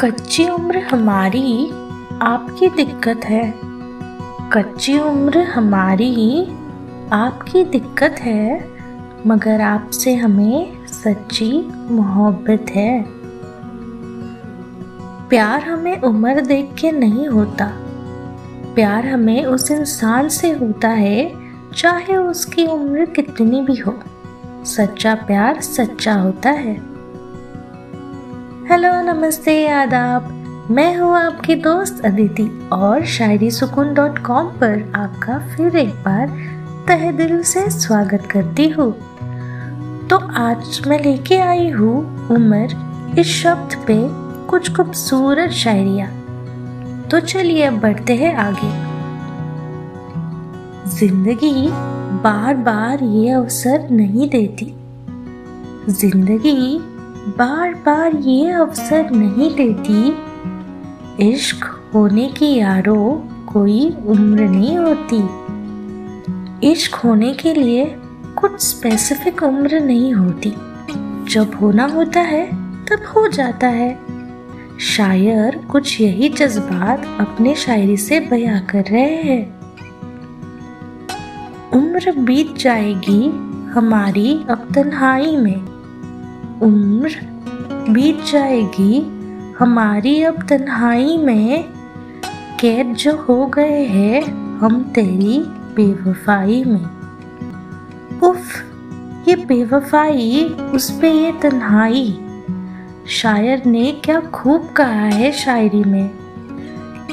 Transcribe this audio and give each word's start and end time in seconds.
कच्ची 0.00 0.48
उम्र 0.48 0.78
हमारी 0.78 1.70
आपकी 2.22 2.68
दिक्कत 2.68 3.20
है। 3.24 3.54
कच्ची 4.52 4.98
उम्र 4.98 5.38
हमारी 5.38 6.44
आपकी 7.12 7.64
दिक्कत 7.64 8.16
है, 8.20 8.68
मगर 9.26 9.60
आपसे 9.60 10.14
हमें 10.14 10.86
सच्ची 10.86 11.68
मोहब्बत 11.90 12.66
है। 12.70 13.04
प्यार 15.28 15.60
हमें 15.60 16.00
उम्र 16.00 16.40
देख 16.40 16.70
के 16.80 16.92
नहीं 16.92 17.28
होता। 17.28 17.70
प्यार 18.74 19.06
हमें 19.06 19.44
उस 19.44 19.70
इंसान 19.70 20.28
से 20.28 20.50
होता 20.50 20.88
है, 20.88 21.32
चाहे 21.76 22.16
उसकी 22.16 22.66
उम्र 22.66 23.04
कितनी 23.04 23.60
भी 23.60 23.76
हो। 23.76 23.98
सच्चा 24.64 25.14
प्यार 25.14 25.60
सच्चा 25.60 26.14
होता 26.14 26.50
है। 26.50 26.89
हेलो, 28.70 28.90
नमस्ते, 29.02 29.66
आदाब। 29.68 30.26
मैं 30.70 30.96
हूँ 30.96 31.16
आपकी 31.16 31.54
दोस्त 31.54 32.04
अदिति 32.04 32.68
और 32.72 33.04
शायरी 33.04 33.50
सुकून 33.50 33.94
डॉट 33.94 34.18
कॉम 34.18 34.48
पर 34.48 34.92
आपका 34.96 35.38
फिर 35.48 35.76
एक 35.76 35.88
बार 35.88 36.28
तहे 36.88 37.12
दिल 37.12 37.42
से 37.42 37.70
स्वागत 37.70 38.28
करती 38.30 38.68
हूँ। 38.68 38.92
तो 40.08 40.16
आज 40.16 40.80
मैं 40.88 41.02
लेके 41.02 41.36
आई 41.36 41.68
हूँ 41.68 42.28
उमर 42.28 43.16
इस 43.18 43.26
शब्द 43.26 43.74
पे 43.86 43.96
कुछ 44.46 44.76
खूबसूरत 44.76 45.50
शायरिया। 45.50 46.06
तो 47.08 47.20
चलिए 47.20 47.62
अब 47.62 47.80
बढ़ते 47.80 48.14
हैं 48.14 48.34
आगे। 48.34 48.70
ज़िंदगी 50.90 51.68
बार 52.22 52.54
बार 52.54 53.02
ये 53.02 53.30
अवसर 53.30 53.88
नहीं 53.90 54.28
देती। 54.28 54.74
ज़िंदगी 55.88 56.80
बार 57.28 57.74
बार 57.74 58.14
ये 58.14 58.50
अवसर 58.50 59.10
नहीं 59.10 59.54
देती। 59.54 60.16
इश्क 61.30 61.90
होने 61.94 62.28
की 62.28 62.54
यारो 62.54 63.28
कोई 63.52 63.96
उम्र 64.06 64.40
नहीं 64.40 64.76
होती। 64.78 65.50
इश्क 66.72 66.94
होने 66.94 67.32
के 67.32 67.54
लिए 67.54 67.96
कुछ 68.36 68.60
स्पेसिफिक 68.60 69.42
उम्र 69.42 69.80
नहीं 69.80 70.14
होती। 70.14 70.50
जब 71.30 71.50
होना 71.60 71.86
होता 71.86 72.20
है, 72.20 72.46
तब 72.84 73.12
हो 73.16 73.28
जाता 73.28 73.66
है। 73.66 73.98
शायर 74.80 75.66
कुछ 75.70 76.00
यही 76.00 76.28
जज्बात 76.28 77.16
अपने 77.20 77.54
शायरी 77.54 77.96
से 77.96 78.20
बयां 78.20 78.60
कर 78.60 78.84
रहे 78.84 79.16
हैं। 79.16 79.60
उम्र 81.72 82.12
बीत 82.18 82.56
जाएगी 82.56 83.28
हमारी 83.70 84.44
अब 84.50 84.68
तन्हाई 84.74 85.36
में। 85.36 85.79
उम्र 86.62 87.10
बीत 87.92 88.24
जाएगी, 88.32 89.00
हमारी 89.58 90.22
अब 90.22 90.42
तन्हाई 90.42 91.16
में 91.16 91.64
कैद 92.60 92.94
जो 92.94 93.16
हो 93.16 93.46
गए 93.46 93.84
हैं, 93.84 94.22
हम 94.58 94.82
तेरी 94.94 95.38
बेवफाई 95.76 96.64
में। 96.64 96.84
उफ, 98.20 98.62
ये 99.28 99.36
बेवफाई, 99.36 100.44
उस 100.74 100.90
पे 100.90 101.10
ये 101.10 101.32
तन्हाई। 101.32 102.18
शायर 103.08 103.64
ने 103.66 103.92
क्या 104.04 104.20
खूब 104.20 104.68
कहा 104.76 105.06
है 105.06 105.32
शायरी 105.32 105.84
में। 105.84 106.10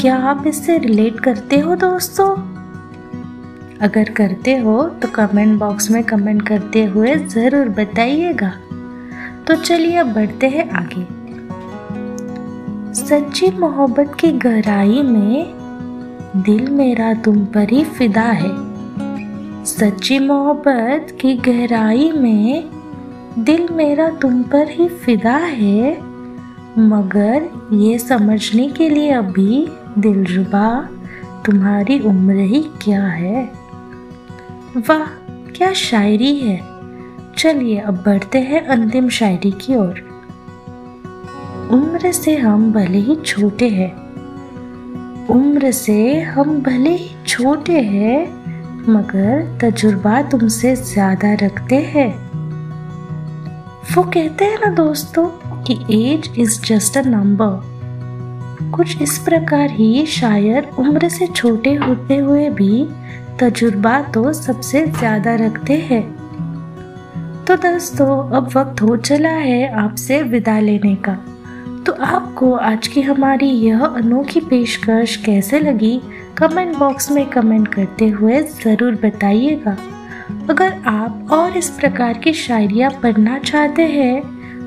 क्या 0.00 0.16
आप 0.16 0.46
इससे 0.46 0.78
रिलेट 0.78 1.20
करते 1.20 1.58
हो 1.58 1.76
दोस्तों? 1.76 2.30
अगर 3.80 4.10
करते 4.10 4.56
हो 4.56 4.82
तो 5.02 5.08
कमेंट 5.08 5.58
बॉक्स 5.58 5.90
में 5.90 6.04
कमेंट 6.04 6.48
करते 6.48 6.84
हुए 6.84 7.14
ज़रूर 7.16 7.68
बताइएगा। 7.68 8.52
तो 9.46 9.54
चलिए 9.54 9.96
अब 9.96 10.12
बढ़ते 10.12 10.48
हैं 10.48 10.70
आगे। 10.70 11.04
सच्ची 12.94 13.50
मोहब्बत 13.50 14.16
की 14.20 14.32
गहराई 14.32 15.02
में 15.02 15.54
दिल 16.36 16.68
मेरा 16.68 17.14
तुम 17.14 17.44
पर 17.44 17.70
ही 17.70 17.84
फिदा 17.84 18.22
है। 18.22 18.50
सच्ची 19.64 20.18
मोहब्बत 20.18 21.16
की 21.20 21.36
गहराई 21.36 22.10
में 22.12 22.70
दिल 23.38 23.68
मेरा 23.72 24.08
तुम 24.08 24.42
पर 24.42 24.68
ही 24.68 24.88
फिदा 24.88 25.36
है, 25.36 25.92
मगर 26.78 27.48
ये 27.72 27.98
समझने 27.98 28.68
के 28.68 28.88
लिए 28.88 29.10
अभी 29.10 29.66
दिल 29.98 30.24
रुबा 30.26 30.88
तुम्हारी 31.46 31.98
उम्र 32.00 32.34
ही 32.34 32.64
क्या 32.82 33.06
है? 33.06 33.44
वाह, 34.78 35.06
क्या 35.50 35.72
शायरी 35.72 36.34
है। 36.36 36.73
चलिए 37.38 37.78
अब 37.80 38.02
बढ़ते 38.06 38.38
हैं 38.40 38.60
अंतिम 38.66 39.08
शायरी 39.08 39.50
की 39.60 39.74
ओर। 39.76 40.00
उम्र 41.72 42.12
से 42.12 42.36
हम 42.36 42.72
भले 42.72 42.98
ही 42.98 43.16
छोटे 43.16 43.68
हैं। 43.68 43.92
उम्र 45.30 45.70
से 45.72 46.20
हम 46.20 46.58
भले 46.62 46.90
ही 46.90 47.10
छोटे 47.26 47.80
हैं, 47.82 48.24
मगर 48.88 49.58
तजुर्बा 49.60 50.20
तुमसे 50.22 50.74
ज़्यादा 50.76 51.32
रखते 51.42 51.76
हैं। 51.86 52.08
वो 53.94 54.02
कहते 54.04 54.44
हैं 54.44 54.60
ना 54.60 54.72
दोस्तों 54.74 55.26
कि 55.64 55.74
age 55.92 56.32
is 56.38 56.60
just 56.64 56.98
a 56.98 57.02
number 57.02 57.72
कुछ 58.70 59.02
इस 59.02 59.18
प्रकार 59.18 59.70
ही 59.70 60.04
शायर 60.06 60.68
उम्र 60.78 61.08
से 61.08 61.26
छोटे 61.26 61.74
होते 61.76 62.16
हुए 62.16 62.48
भी 62.50 62.86
तजुर्बा 63.40 64.00
तो 64.14 64.32
सबसे 64.32 64.86
ज़्यादा 64.88 65.34
रखते 65.36 65.74
हैं। 65.90 66.02
तो 67.46 67.54
दोस्तों 67.56 68.06
अब 68.36 68.48
वक्त 68.48 68.80
हो 68.82 68.96
चला 68.96 69.30
है 69.30 69.68
आपसे 69.78 70.20
विदा 70.22 70.58
लेने 70.60 70.94
का। 71.04 71.12
तो 71.86 71.92
आपको 71.94 72.52
आज 72.52 72.86
की 72.88 73.00
हमारी 73.02 73.48
यह 73.48 73.84
अनोखी 73.84 74.40
पेशकश 74.40 75.16
कैसे 75.16 75.60
लगी, 75.60 76.00
कमेंट 76.38 76.76
बॉक्स 76.76 77.10
में 77.10 77.24
कमेंट 77.30 77.68
करते 77.74 78.08
हुए 78.08 78.40
ज़रूर 78.42 78.94
बताइएगा। 79.04 79.76
अगर 80.50 80.80
आप 80.86 81.28
और 81.32 81.56
इस 81.56 81.68
प्रकार 81.70 82.18
की 82.18 82.32
शायरियाँ 82.34 82.90
पढ़ना 83.02 83.38
चाहते 83.40 83.86
हैं, 83.88 84.22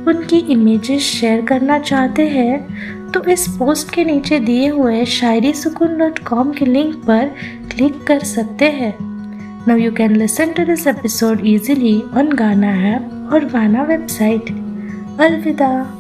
उनकी 0.06 0.40
इमेजेस 0.52 1.02
शेयर 1.04 1.46
करना 1.46 1.80
चाहते 1.82 2.28
हैं 2.30 3.12
तो 3.12 3.24
इस 3.24 3.48
पोस्ट 3.50 3.94
के 3.94 4.04
नीचे 4.06 4.40
दिए 4.40 4.70
हुए 4.70 5.04
शायरी 5.08 5.54
सुकून 5.56 5.98
डॉट 5.98 6.20
कॉम 6.20 6.52
के 6.52 6.66
लिंक 6.66 6.96
पर 7.06 7.36
क्लिक 7.72 8.04
कर 8.08 8.24
सकते 8.26 8.70
हैं। 8.72 8.96
Now 9.68 9.76
you 9.76 9.92
can 9.92 10.14
listen 10.18 10.54
to 10.54 10.64
this 10.64 10.86
episode 10.88 11.46
easily 11.46 12.04
on 12.14 12.30
Ghana 12.30 12.68
app 12.94 13.34
or 13.34 13.42
Ghana 13.42 13.86
website. 13.86 14.48
Alvida. 15.18 15.97